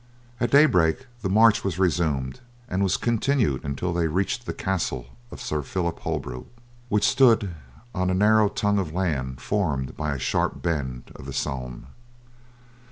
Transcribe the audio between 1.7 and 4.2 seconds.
resumed, and was continued until they